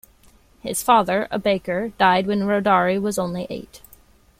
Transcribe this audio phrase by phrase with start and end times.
[0.61, 3.81] His father, a baker, died when Rodari was only eight.